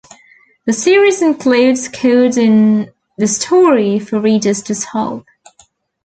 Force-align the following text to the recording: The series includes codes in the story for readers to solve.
The 0.65 0.73
series 0.73 1.21
includes 1.21 1.87
codes 1.87 2.35
in 2.35 2.91
the 3.19 3.27
story 3.27 3.99
for 3.99 4.19
readers 4.19 4.63
to 4.63 4.73
solve. 4.73 5.23